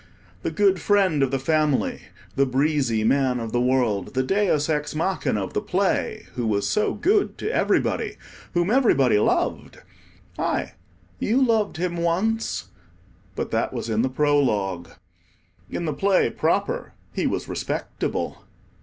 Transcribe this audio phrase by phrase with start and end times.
[0.41, 2.01] The good friend of the family,
[2.35, 6.67] the breezy man of the world, the Deus ex Machina of the play, who was
[6.67, 8.17] so good to everybody,
[8.55, 9.77] whom everybody loved!
[10.39, 10.71] aye,
[11.19, 12.65] you loved him once—but
[13.51, 14.89] that was in the Prologue.
[15.69, 18.43] In the Play proper, he was respectable.